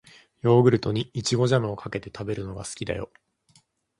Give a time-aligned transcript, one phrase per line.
[0.41, 3.11] ヨーグルトに、いちごジャムをかけて食べるのが好きだよ。